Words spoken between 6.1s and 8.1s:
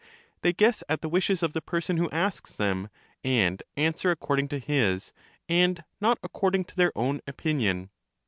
according to their own, opinion.